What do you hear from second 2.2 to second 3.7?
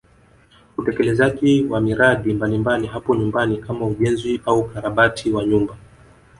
mbalimbali hapo nyumbani